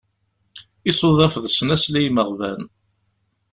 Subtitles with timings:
[0.89, 2.61] Isuḍaf d snasel i yimeɣban.